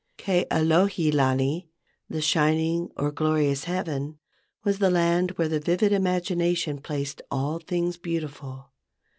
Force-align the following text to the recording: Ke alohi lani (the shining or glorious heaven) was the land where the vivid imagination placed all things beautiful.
Ke 0.17 0.47
alohi 0.49 1.13
lani 1.13 1.69
(the 2.09 2.21
shining 2.21 2.89
or 2.97 3.11
glorious 3.11 3.65
heaven) 3.65 4.17
was 4.63 4.79
the 4.79 4.89
land 4.89 5.29
where 5.37 5.47
the 5.47 5.59
vivid 5.59 5.91
imagination 5.91 6.81
placed 6.81 7.21
all 7.29 7.59
things 7.59 7.97
beautiful. 7.97 8.71